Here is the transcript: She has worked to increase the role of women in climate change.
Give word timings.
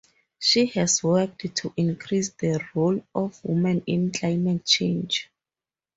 She 0.39 0.65
has 0.65 1.03
worked 1.03 1.53
to 1.57 1.73
increase 1.77 2.31
the 2.31 2.59
role 2.73 3.05
of 3.13 3.39
women 3.43 3.83
in 3.85 4.11
climate 4.11 4.65
change. 4.65 5.29